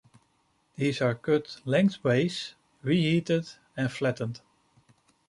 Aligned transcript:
These 0.77 0.99
are 1.03 1.13
cut 1.13 1.61
lengthways, 1.63 2.55
reheated, 2.81 3.47
and 3.77 3.91
flattened. 3.91 4.41